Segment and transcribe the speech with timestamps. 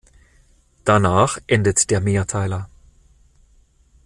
[0.83, 2.67] Danach endet der Mehrteiler.